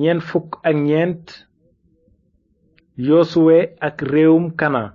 [0.00, 1.24] ñeent fukk ak ñeent
[3.08, 3.56] yosuwe
[3.86, 4.90] ak réewum kanaan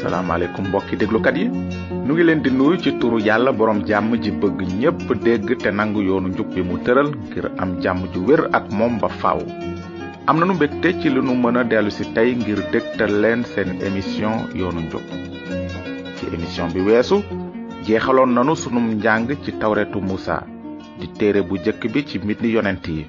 [0.00, 1.46] salaamaaleykum mbokki déglukat yi
[2.04, 5.70] ñu ngi leen di nuyu ci turu yàlla borom jàmm ji bëgg ñépp dégg te
[5.72, 9.40] nangu yoonu njub bi mu tëral ngir am jàmm ju wér ak moom ba faaw
[10.26, 13.70] am nanu mbégte ci li nu mën a dellu si tey ngir dégtal leen seen
[13.86, 15.02] émission yoonu njub
[16.16, 17.16] ci émission bi weesu
[17.86, 20.42] jeexaloon nanu sunum njàng ci tawretu musa
[21.00, 23.06] di téere bu jëkk bi ci mbindi yonent yi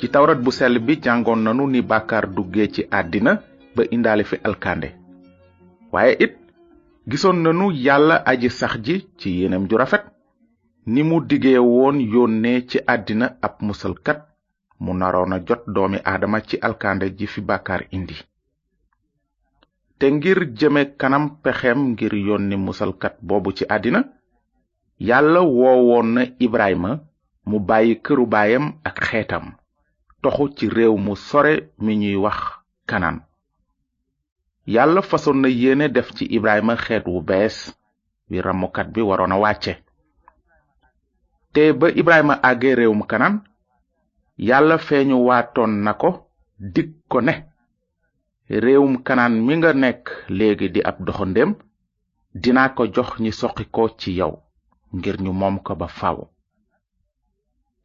[0.00, 3.36] ci tawrat bu sell bi jàngoon nanu ni bàkkaar duggee ci àddina
[3.76, 4.88] ba indaale fi alkande
[5.92, 6.34] waaye it
[7.06, 10.04] gisoon nanu yàlla aji sax ji ci yéenam ju rafet
[10.92, 14.20] ni mu digee woon yónnee ci àddina ab musalkat
[14.84, 18.18] mu naroon a jot doomi aadama ci alkaande ji fi bàkkaar indi
[19.98, 24.00] te ngir jëme kanam pexem ngir yónni musalkat boobu ci àddina
[25.08, 26.90] yàlla woowoon na ibrahima
[27.48, 29.44] mu bàyyi këru baayam ak xeetam
[30.22, 32.38] toxu ci réew mu sore mi ñuy wax
[32.90, 33.18] kanaan
[34.66, 37.56] yàlla fasoon na yéene def ci Ibrahima xeet wu bees
[38.30, 39.72] wi ramukat bi waroon a wàcce
[41.52, 43.34] te ba Ibrahima àggee réewum kanam
[44.48, 46.08] yàlla feeñu waatoon na ko
[46.74, 47.34] dik ko ne
[48.48, 50.06] réewum kanaan mi nga nekk
[50.36, 51.52] léegi di ab doxandéem
[52.42, 54.32] dina ko jox ñi soqi ko ci yow
[54.96, 56.18] ngir ñu moom ko ba faw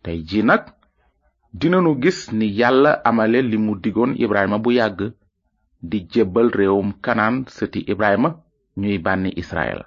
[0.04, 0.64] tey jii nag
[1.60, 5.00] dinanu gis ni yàlla amale li mu digoon Ibrahima bu yàgg
[5.82, 8.30] di jébbal réewum kanaan sëti ibrahima
[8.82, 9.80] ñuy bànni israel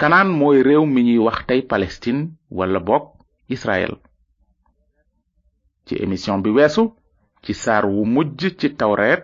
[0.00, 2.22] kanaan mooy réew mi ñuy wax tey palestine
[2.56, 3.04] wala bokk
[3.54, 3.94] israel
[5.86, 6.82] ci émission bi weesu
[7.42, 9.22] ci saar wu mujj ci tawreet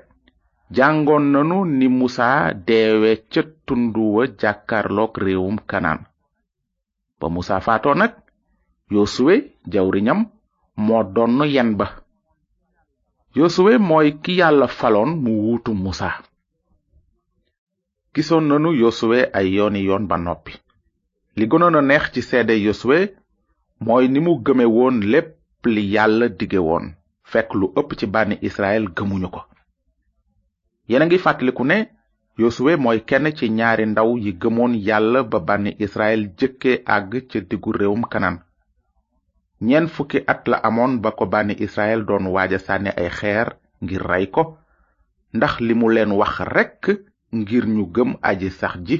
[0.76, 2.28] jàngoon nanu ni musa
[2.66, 6.00] deewe ca tunduwa jàkkaarloog réewum kanaan
[7.20, 8.12] ba musa faatoo nag
[8.94, 9.34] yosuwe
[9.72, 10.20] jawriñam
[10.84, 11.86] moo donn yen ba
[13.34, 16.10] yosuwe mooy ki yàlla faloon mu wuutu musa
[18.14, 20.52] gisoon nanu yosuwe ay yooni yoon ba noppi
[21.38, 22.98] li gënoon a neex ci seede yosuwe
[23.86, 26.86] mooy ni mu gëme woon lépp li yàlla dige woon
[27.30, 29.42] fekk lu ëpp ci bànni israel gëmuñu ko
[30.90, 31.78] yena ngi fàttaliku ne
[32.40, 37.38] yosuwe mooy kenn ci ñaari ndaw yi gëmoon yàlla ba bànni israel jëkke àgg ca
[37.48, 38.36] diggu réewum kanan
[39.60, 43.48] ñeent fukki at la amoon ba ko bànni Israël doon waaja sànni ay xeer
[43.82, 44.58] ngir rey ko
[45.36, 46.82] ndax li mu leen wax rekk
[47.36, 48.96] ngir ñu gëm aji sax ji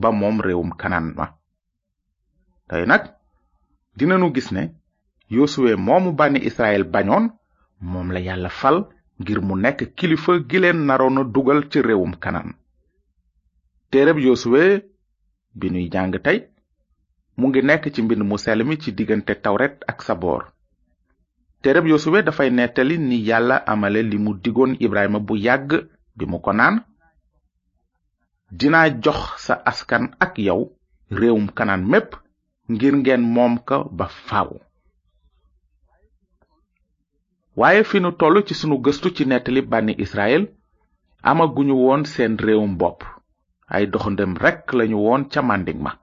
[0.00, 1.26] ba moom réewum kanaan ma
[2.68, 3.02] tey nag
[3.96, 4.62] dinanu gis ne
[5.34, 7.24] yosuwe moomu bànni Israël bañoon
[7.90, 8.78] moom la yàlla fal
[9.20, 12.50] ngir mu nekk kilifa gileen leen naroon a dugal ci réewum kanaan
[13.90, 14.62] téereb yosuwe
[15.58, 16.49] bi nuy jàng tey
[17.40, 20.14] mu ngi nekk ci mbind mu sell mi ci diggante tawret ak te
[21.62, 25.70] téereb yosuwe dafay nettali ni yàlla amale li mu digoon ibrahima bu yàgg
[26.16, 26.76] bi mu ko naan
[28.58, 30.60] dinaa jox sa askan ak yow
[31.18, 32.12] réewum kanaan mépp
[32.72, 34.50] ngir ngeen moom ka ba faaw
[37.58, 40.44] waaye fi nu toll ci sunu gëstu ci nettali bànni israel
[41.30, 43.00] amaguñu woon seen réewum bopp
[43.74, 45.99] ay doxandem rekk lañu woon ca màndig ma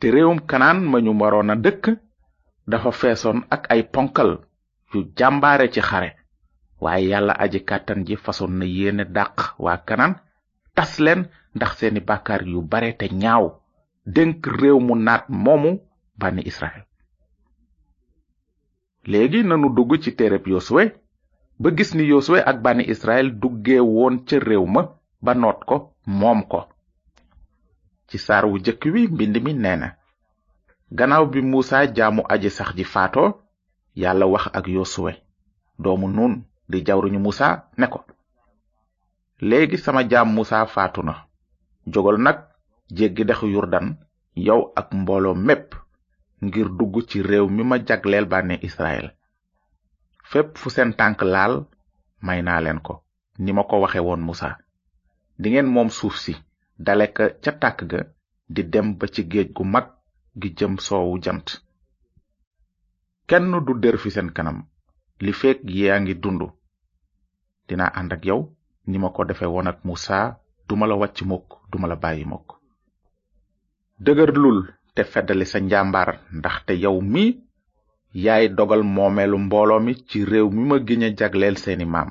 [0.00, 1.84] te réewum kanaan ma ñu waroon a dëkk
[2.70, 4.30] dafa feesoon ak ay ponkal
[4.94, 6.10] yu jàmbaare ci xare
[6.82, 10.14] waaye yàlla aji kàttan ji fasoon na yéene dàq waa kanaan
[10.76, 11.20] tas leen
[11.56, 13.44] ndax seeni bàkkaar yu bare te ñaaw
[14.14, 15.70] dénk réew mu naat moomu
[16.20, 16.82] bànni israel
[19.10, 20.84] léegi nanu dugg ci téereb yosuwe
[21.60, 24.82] ba gis ni yosuwe ak bànni israel duggee woon ca réew ma
[25.24, 26.69] ba noot ko moom ko
[28.10, 29.88] ci saar wu jëkk wi mbind mi nee na
[30.96, 33.24] gannaaw bi muusa jaamu aji sax ji faato
[34.02, 35.12] yàlla wax ak yosuwe
[35.82, 36.32] doomu nun
[36.70, 37.48] di jawruñu muusa
[37.78, 38.00] ne ko
[39.48, 41.14] léegi sama jaam muusa faatu na
[41.92, 42.38] jógal nag
[42.96, 43.86] jéggi dexu yurdan
[44.46, 45.70] yow ak mbooloo mépp
[46.44, 49.06] ngir dugg ci réew mi ma jagleel bànne israyil
[50.30, 51.54] fépp fu seen tànk laal
[52.26, 52.94] may naa leen ko
[53.42, 54.48] ni ma ko waxe woon muusa
[55.40, 56.34] dingeen moom suuf si
[56.84, 57.06] dale
[57.42, 58.00] ca tàkk ga
[58.54, 59.86] di dem ba ci géej gu mag
[60.40, 61.48] gi jëm soowu jant
[63.28, 64.58] kenn du dër fi seen kanam
[65.24, 66.42] li feek yaa ngi dund
[67.68, 68.40] dina ànd ak yow
[68.88, 70.26] ni ma ko defe woon ak Musaa
[70.68, 72.48] duma la wacc mukk duma la bàyyi mukk
[74.04, 74.58] dëgërlul
[74.94, 77.30] te feddali sa njàmbaar ndaxte yow mii
[78.24, 82.10] yaay dogal moomeelu mbooloo mi ci réew mi ma giñe jagleel seeni maam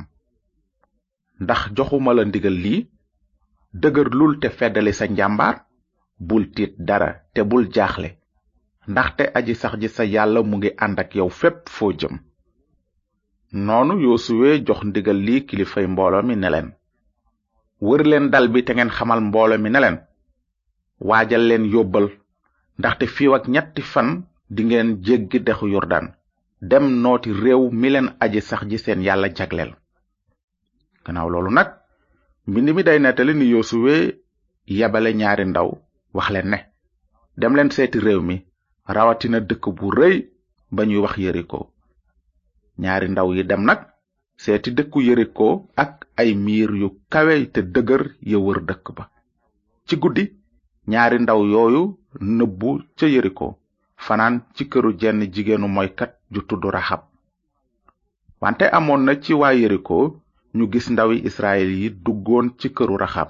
[1.43, 2.81] ndax joxuma la ndigal lii
[3.73, 5.57] dëgër lul te feddali sa njàmbaar
[6.17, 8.09] bul tiit dara te bul jaaxle
[8.87, 12.19] ndaxte aji sax ji sa yàlla mu ngi ànd ak yow fépp foo jëm
[13.51, 16.73] noonu yosuwe jox ndigal li kilifay mboolo mi ne leen
[17.79, 19.97] wër leen dal bi te ngeen xamal mbooloo mi ne leen
[20.99, 22.09] waajal leen yóbbal
[22.79, 26.15] ndaxte fiiw ak ñetti fan dingeen jéggi dexu yordaan
[26.61, 29.71] dem nooti réew mi leen aji sax ji seen yàlla jagleel
[32.49, 33.93] mbind mi day nettali ni yosuwe
[34.79, 35.69] yabale ñaari ndaw
[36.15, 36.59] wax leen ne
[37.39, 38.35] dem leen seeti réew mi
[38.95, 40.15] rawatina dëkk bu rëy
[40.75, 41.59] ba ñuy wax yeriko
[42.81, 43.79] ñaari ndaw yi dem nag
[44.43, 45.47] seeti dëkku yeriko
[45.83, 49.03] ak ay miir yu kawe te dëgër ya wër dëkk ba
[49.87, 50.23] ci guddi
[50.91, 51.81] ñaari ndaw yooyu
[52.37, 53.47] nëbbu ca yeriko
[54.05, 57.01] fanaan ci këru jenn jigéenu moykat ju tudd raxab
[58.43, 59.97] wante amoon na ci waa yeriko
[60.59, 63.29] ñu gis ndawi israël yi duggoon ci këru raxab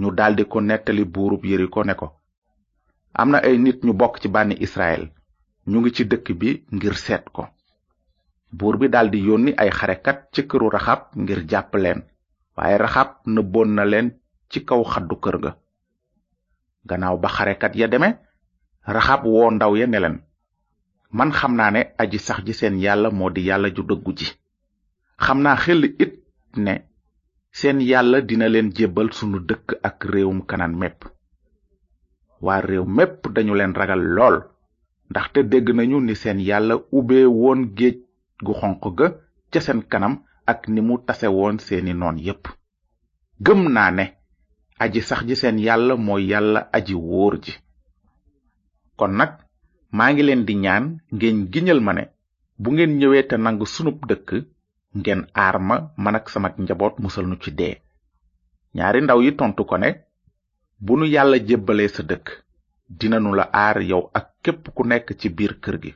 [0.00, 2.06] ñu daldi ko nettali buurub yeriko ko
[3.20, 5.02] am na ay nit ñu bokk ci bànni israel
[5.70, 7.42] ñu ngi ci dëkk bi ngir seet ko
[8.58, 12.00] buur bi daldi yónni ay xarekat ci këru raxab ngir jàpp leen
[12.56, 14.08] waaye raxab nëbboon na leen
[14.50, 15.52] ci kaw xaddu kër ga
[16.88, 18.08] gannaaw ba xarekat ya deme
[18.96, 19.98] raxab woo ndaw ya ne
[21.16, 23.40] man xam naa ne aji sax ji seen yàlla moo di
[23.76, 24.28] ju dëggu ji
[25.26, 26.12] xam naa xel it
[26.64, 26.72] ne
[27.58, 30.98] seen yàlla dina leen jébbal sunu dëkk ak réewum kanaan mépp
[32.46, 34.36] waa réew mépp dañu leen ragal lool
[35.10, 37.96] ndaxte dégg nañu ni seen yàlla ubbee woon géej
[38.44, 39.06] gu xonq ga
[39.52, 40.14] ca seen kanam
[40.52, 42.44] ak ni mu tase woon seeni noon yépp
[43.44, 44.04] gëm naa ne
[44.82, 47.52] aji sax ji seen yàlla mooy yàlla aji wóor ji
[48.98, 49.32] kon nag
[49.96, 50.84] maa ngi leen di ñaan
[51.16, 52.04] ngeen giñal ma ne
[52.60, 54.30] bu ngeen ñëwee te nangu sunub dëkk
[54.96, 57.74] ngeen aar ma man ak sama njaboot musal nu ci dee
[58.74, 59.90] ñaari ndaw yi tontu ko ne
[60.84, 62.26] bu nu yàlla jébbalee sa dëkk
[62.98, 65.92] dina nu la aar yow ak képp ku nekk ci biir kër gi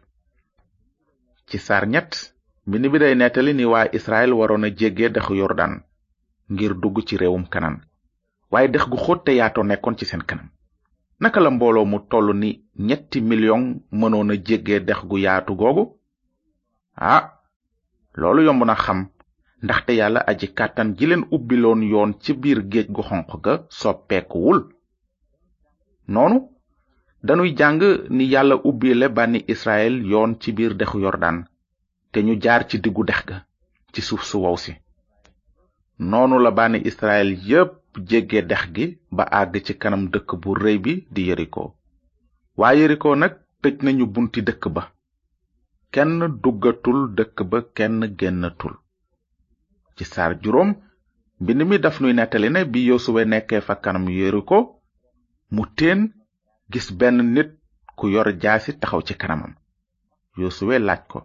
[1.49, 2.13] ci saar ñett
[2.67, 5.83] mbind bi day nettali ni waa Israël waroon a jéggee dexu Yordan
[6.53, 7.85] ngir dugg ci réewum Kanaan
[8.51, 10.49] waaye dex gu xóot te yaatoo nekkoon ci seen kanam
[11.21, 15.85] naka la mbooloo mu toll ni ñetti million mënoon a jéggee dex gu yaatu googu
[16.95, 17.36] ah
[18.23, 19.01] loolu yomb na xam
[19.65, 24.59] ndaxte yàlla aji kàttan ji leen ubbiloon yoon ci biir géej gu xonq ga soppeekuwul
[26.13, 26.37] noonu
[27.27, 27.81] danuy jàng
[28.17, 31.37] ni yàlla ubbile bànni israel yon ci biir dexu yordan
[32.13, 33.39] te ñu jaar ci diggu dex ga
[33.93, 34.73] ci suuf su wow si
[36.45, 37.73] la bànni israel yépp
[38.09, 38.87] jege dex gi
[39.17, 41.63] ba àgg ci kanam dëkk bu rëy bi di yeriko
[42.61, 43.33] waa yeriko nag
[43.63, 44.83] tëj nañu bunti dëkk ba
[45.97, 48.75] kenn duggatul dëkk ba kenn gennatul
[49.97, 50.71] ci sar juróom
[51.41, 54.05] mbind mi daf nuy nettali ne bi yosuwe nekkee fa kanam
[54.51, 54.59] ko
[55.55, 56.01] mu téen
[56.73, 57.51] gis benn nit
[57.99, 59.53] ku yor jaasi taxaw ci kanamam
[60.41, 61.19] yosuwe laaj ko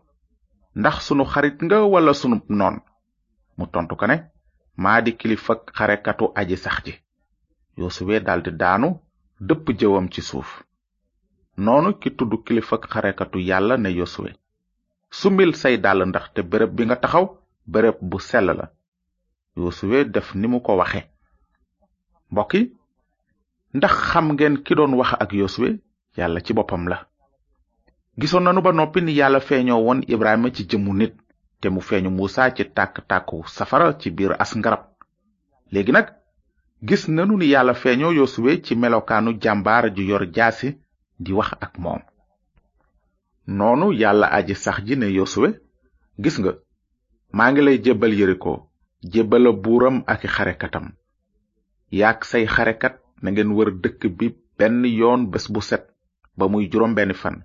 [0.80, 2.76] ndax sunu xarit nga wala sunu noon
[3.58, 4.16] mu tontu ko ne
[4.84, 6.94] maa di kilifa xarekatu aji sax ji
[7.80, 8.90] yosuwe daldi daanu
[9.48, 10.50] dëpp jëwam ci suuf
[11.64, 14.32] noonu ki tudd kilifa xarekatu yàlla ne yosuwe
[15.18, 17.26] summil say dàll ndaxte béréb bi nga taxaw
[17.72, 18.66] bërëb bu sell la
[19.62, 21.02] yosuwe def ni mu ko waxe
[22.32, 22.62] mbokk yi
[23.78, 25.70] ndax xam ngeen ki doon wax ak yosuwe
[26.18, 26.98] yàlla ci boppam la
[28.20, 31.14] gisoon nanu ba noppi ni yàlla feeñoo woon ibrahima ci jëmmu nit
[31.62, 34.82] te mu feeñu muusa ci tàkk-tàkku safara ci biir as ngarab
[35.74, 36.08] léegi nag
[36.88, 40.70] gis nanu ni yàlla feeñoo yosuwe ci melokaanu jàmbaar ju yor jaasi
[41.24, 42.02] di wax ak moom
[43.48, 45.50] noonu yàlla aji sax ji ne yosuwe
[46.22, 46.54] gis nga
[47.34, 48.70] maa ngi lay jébbal yeriko
[49.14, 50.92] jébbala buuram aki xarekatam
[51.92, 55.88] yaak say xarekat na ngeen wër dëkk bi benn yoon bés bu set
[56.38, 57.44] ba muy juróom benn fan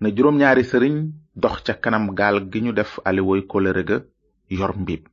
[0.00, 3.98] na juróom ñaari sëriñ dox ca kanam gaal gi ñu def aliwoy kolere ga
[4.50, 5.06] yor mbiib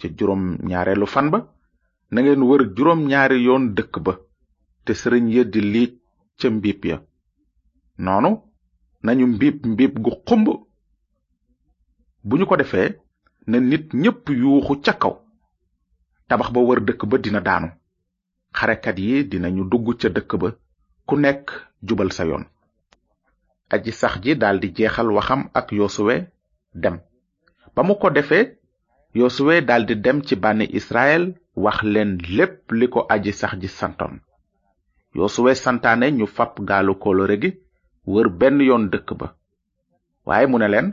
[0.00, 1.44] ca juróom ñaareelu fan ba
[2.12, 4.16] na ngeen wër juróom ñaari yoon dëkk ba
[4.84, 5.92] te sëriñ ya di liig
[6.40, 6.98] ca mbiib ya
[7.98, 8.45] noonu
[9.04, 10.46] nañu mbiib mbiib gu xumb
[12.26, 12.88] bu ñu ko defee
[13.50, 15.14] ne nit ñépp yuuxu ca kaw
[16.28, 17.68] tabax ba wër dëkk ba dina daanu
[18.56, 20.48] xarekat yi dinañu dugg ca dëkk ba
[21.08, 21.46] ku nekk
[21.86, 22.44] jubal sa yoon
[23.74, 26.14] aji sax ji daldi jeexal waxam ak yosuwe
[26.82, 26.96] dem
[27.74, 28.44] ba mu ko defee
[29.20, 31.24] yosuwe daldi dem ci bànni israel
[31.64, 34.14] wax leen lépp li ko aji sax ji santoon
[35.18, 37.50] yosuwe santaane ñu fapp gaalu kolore gi
[38.12, 39.28] wër benn yoon dëkk ba
[40.28, 40.88] waaye mu ne leen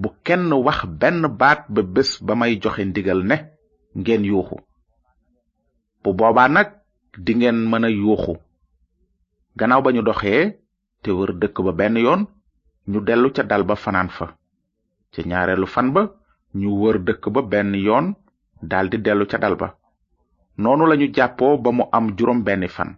[0.00, 3.36] bu kenn wax benn baat ba bés ba may joxe ndigal ne
[3.98, 4.56] ngeen yuuxu
[6.02, 6.68] bu boobaa nag
[7.24, 8.34] dingeen mën a yuuxu
[9.58, 10.44] gannaaw ba ñu doxee
[11.02, 12.22] te wër dëkk ba benn yoon
[12.90, 14.26] ñu dellu ca dal ba fanaan fa
[15.12, 16.02] ca ñaareelu fan ba
[16.60, 18.06] ñu wër dëkk ba benn yoon
[18.70, 19.68] daldi dellu ca dal ba
[20.62, 22.90] noonu lañu jàppoo ba mu am juróom benni fan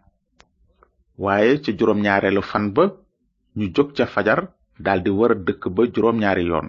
[1.24, 2.84] waaye ca juróom ñaareelu fan ba
[3.58, 4.40] ñu jóg ca fajar
[4.84, 6.66] daldi wër dëkk ba juróom ñaari yoon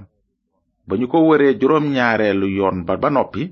[0.87, 3.43] ba ñu ko wëree juróom ñaareelu yoon ba ba noppi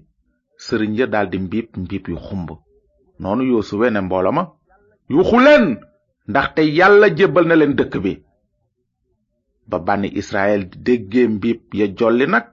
[0.66, 2.50] sëriñ ya daldi mbiip mbiip yu xumb
[3.22, 4.44] noonu yoosuwe ne mboolo ma
[5.12, 5.66] yuuxu leen
[6.56, 8.14] te yàlla jébbal na leen dëkk bi
[9.70, 12.46] ba bànni israel di déggee mbiip ya jolli nag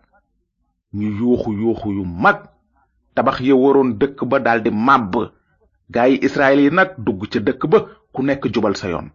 [0.98, 2.38] ñu yuuxu yuuxu yu mag
[3.14, 5.12] tabax ya waroon dëkk ba daldi màbb
[5.94, 7.78] gaay israel yi nag dugg ca dëkk ba
[8.12, 9.08] ku nekk jubal sa yoon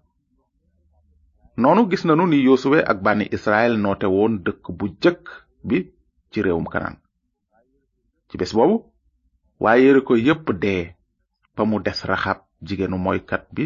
[1.59, 5.25] noonu gis nanu ni yosuwe ak banni israel noote woon dëkk bu jëkk
[5.67, 5.77] bi
[6.31, 6.95] ci réewum kanaan
[8.27, 8.77] ci bés boobu
[9.63, 10.95] waaye yeriko yépp dee
[11.55, 13.63] ba mu des raxab jigéenu moykat bi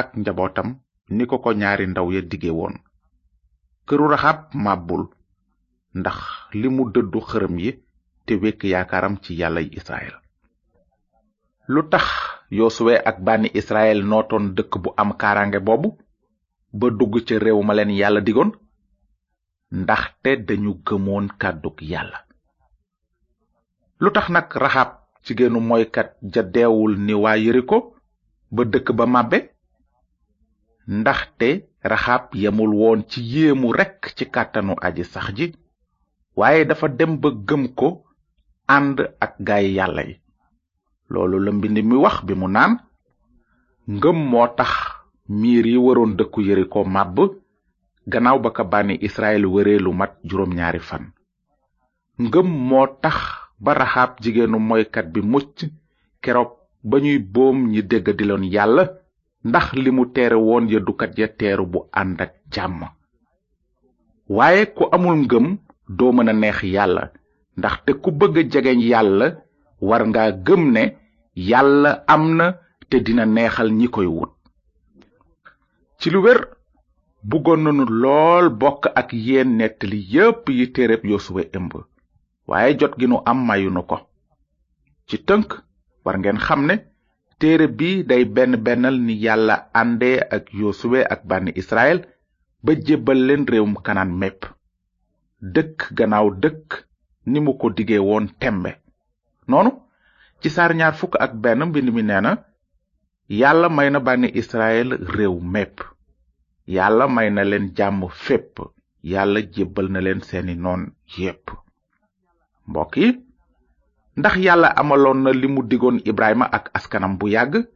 [0.00, 0.68] ak njabootam
[1.14, 2.74] ni ko ko ñaari ndaw ya dige woon
[3.86, 5.04] këru raxab màbbul
[6.00, 6.18] ndax
[6.60, 7.70] li mu dëddu xërëm yi
[8.26, 10.14] te wekk yaakaaram ci yàlla yi israel
[11.72, 12.06] lu tax
[12.58, 15.90] yosuwe ak bànni israel nootoon dëkk bu am kaaraange boobu
[16.74, 18.50] ba dugg ca réew ma leen yàlla digoon
[19.80, 22.18] ndaxte dañu gëmoon kàddug yàlla
[24.02, 24.90] lu tax nag raxaab
[25.24, 27.78] jigéenu moykat ja deewul ni waa yeriko
[28.54, 29.38] ba dëkk ba màbbe
[30.98, 31.48] ndaxte
[31.90, 35.46] raxaab yemul woon ci yéemu rekk ci kàttanu aji sax ji
[36.36, 37.88] waaye dafa dem ba gëm ko
[38.76, 40.14] ànd ak gaay yàlla yi
[41.12, 42.72] loolu la mbind mi wax bi mu naan
[43.94, 44.70] ngëm moo tax
[45.28, 47.18] miir yi waroon dëkku yeriko màbb
[48.06, 51.04] gannaaw ba ka bànni israel wëree lu mat juróom ñaari fan
[52.22, 53.16] ngëm moo tax
[53.64, 55.56] ba raxaab jigéenu moykat bi mucc
[56.22, 56.50] keroog
[56.88, 58.84] ba ñuy boom ñi dégg di loon yàlla
[59.48, 62.80] ndax li mu teere woon yëddukat ya teeru bu ànd ak jàmm
[64.36, 65.46] waaye ku amul ngëm
[65.96, 67.04] doo mën a neex yàlla
[67.58, 69.26] ndaxte ku bëgg a yàlla
[69.88, 70.84] war nga gëm ne
[71.50, 72.46] yàlla am na
[72.88, 74.32] te dina neexal ñi koy wut
[76.00, 76.38] ci lu wér
[77.28, 81.72] bëggoon nanu lool bokk ak yenn nettali yépp yi téereb yosuwe ëmb
[82.48, 83.96] waaye jot gi nu am mayunu ko
[85.08, 85.48] ci tënk
[86.04, 86.74] war ngeen xam ne
[87.40, 91.98] téere bi day benn bennal ni yàlla ànde ak yosuwe ak bànni israel
[92.64, 94.40] ba jébbal leen réewum kanaan mépp
[95.54, 96.68] dëkk gannaaw dëkk
[97.30, 98.70] ni mu ko digee woon tembe
[99.48, 99.70] noonu
[100.40, 102.32] ci saar ñaar fukk ak benn mbind mi nee na
[103.28, 105.80] yàlla may na bànni israel réew mépp
[106.68, 108.58] yàlla may na leen jàmm fépp
[109.02, 111.48] yàlla jébbal na leen seeni noon yépp
[112.68, 113.08] mbokk yi
[114.18, 117.66] ndax yàlla amaloon na li mu digoon ibrahima ak askanam bu yàgg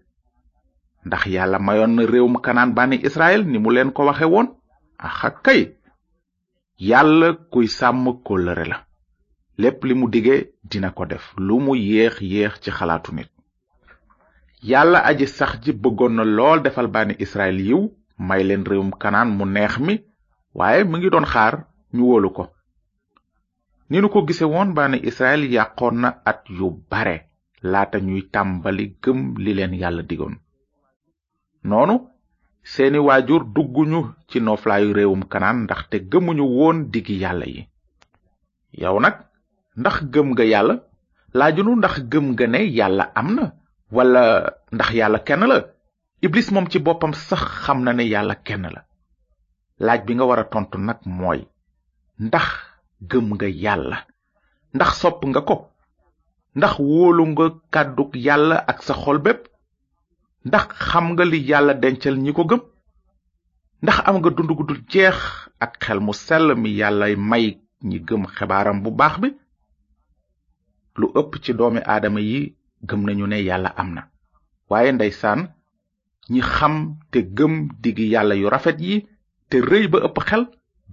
[1.06, 4.46] ndax yàlla mayoon na réewum kanaan bànni israel ni mu leen ko waxe woon
[4.98, 5.60] axa kay
[6.78, 8.78] yàlla kuy sàmm kóllëre la
[9.58, 13.30] lépp li mu dige dina ko def lu mu yéex yéex ci xalaatu nit
[14.62, 17.88] yàlla aji sax ji bëggoon na lool defal bànni israel yiw
[18.18, 19.94] may leen réewum kanaan mu neex mi
[20.54, 21.54] waaye mu ngi doon xaar
[21.94, 22.44] ñu wóolu ko
[23.90, 27.16] ni nu ko gise woon bànni israel yàqoon na at yu bare
[27.70, 30.34] laata ñuy tàmbali gëm li leen yàlla digoon
[31.68, 31.94] noonu
[32.72, 37.62] seeni waajur dugguñu ci nooflaayu réewum kanaan ndaxte gëmuñu woon digi yàlla yi
[38.80, 39.14] yow nag
[39.80, 40.74] ndax gëm nga yàlla
[41.38, 43.52] laajunu ndax gëm nga ne yàlla am na
[43.94, 45.58] wala ndax yàlla kenn la
[46.26, 48.80] iblis moom ci boppam sax xam na ne yàlla kenn la
[49.86, 51.40] laaj bi nga war a tontu nag mooy
[52.26, 52.46] ndax
[53.10, 53.98] gëm nga yàlla
[54.74, 55.56] ndax sopp nga ko
[56.58, 57.44] ndax wóolu nga
[57.74, 59.42] kàddug yàlla ak sa xol bépp
[60.48, 62.62] ndax xam nga li yàlla dencal ñi ko gëm
[63.82, 65.18] ndax am nga dund gu jeex
[65.64, 67.46] ak xel mu sell mi yàllay may
[67.88, 69.28] ñi gëm xibaaram bu baax bi
[70.98, 72.42] lu ëpp ci doomi aadama yi
[72.88, 74.02] gëm nañu ne yàlla am na
[74.70, 75.40] waaye ndeysaan
[76.32, 76.74] ñi xam
[77.10, 78.94] te gëm digi yalla yu rafet yi
[79.48, 80.42] te rëy ba ëpp xel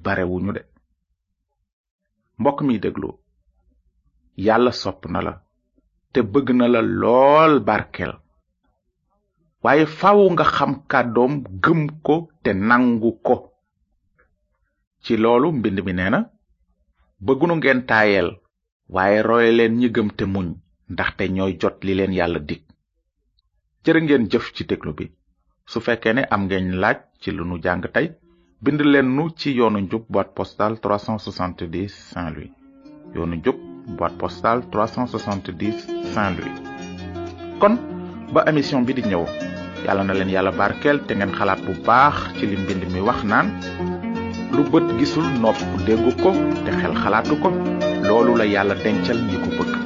[0.04, 0.62] barewuñu de
[2.40, 3.10] mbokk mi déglu
[4.46, 5.34] yàlla sopp na la
[6.14, 8.14] te bëgg na la lool barkel
[9.64, 13.36] waaye faaw nga xam kàddoom gëm ko te nangu ko
[15.04, 16.20] ci loolu mbind mi nee na
[17.26, 18.30] bëggunu ngeen taayeel
[18.94, 20.50] waaye roye ñi gëm te muñ
[20.90, 22.62] ndaxte ñooy jot li leen yàlla dig
[23.86, 25.06] jërë ngeen jëf ci déglu bi
[25.72, 28.08] su fekkee ne am ngeen laaj ci lu nu jàng tey
[28.64, 32.54] bind leen nu ci yoonu njub boîte postale 370 saint louis
[33.16, 33.56] yoonu njub
[34.00, 35.78] boîte postale 370
[36.14, 36.58] saint louis
[37.60, 37.74] kon
[38.34, 39.26] ba émission bi di ñëw
[39.86, 43.20] yàlla na leen yàlla barkeel te ngeen xalaat bu baax ci li mbind mi wax
[43.32, 43.48] naan
[44.56, 46.32] lu bët gisul nopp dégg ko
[46.66, 47.50] te xel xalaatu ko
[48.08, 49.77] loolu la yàlla dencal ñi ko bëgg